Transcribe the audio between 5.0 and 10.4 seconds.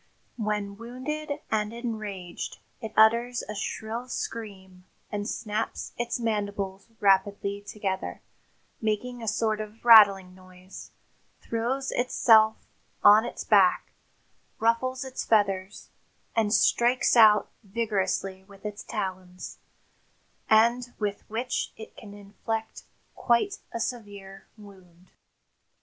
and snaps its mandibles rapidly together, making a sort of rattling